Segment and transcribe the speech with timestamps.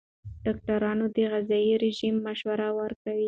[0.43, 3.19] ډاکټران د غذايي رژیم مشوره ورکوي.